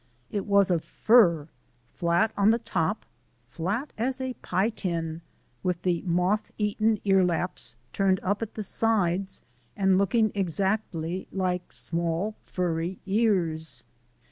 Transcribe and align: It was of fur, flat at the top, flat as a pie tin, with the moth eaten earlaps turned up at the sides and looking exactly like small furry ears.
It 0.31 0.47
was 0.47 0.71
of 0.71 0.83
fur, 0.83 1.47
flat 1.93 2.33
at 2.35 2.49
the 2.49 2.57
top, 2.57 3.05
flat 3.45 3.93
as 3.99 4.19
a 4.19 4.33
pie 4.41 4.71
tin, 4.71 5.21
with 5.61 5.83
the 5.83 6.01
moth 6.07 6.49
eaten 6.57 6.99
earlaps 7.05 7.75
turned 7.93 8.19
up 8.23 8.41
at 8.41 8.55
the 8.55 8.63
sides 8.63 9.43
and 9.77 9.99
looking 9.99 10.31
exactly 10.33 11.27
like 11.31 11.71
small 11.71 12.33
furry 12.41 12.97
ears. 13.05 13.83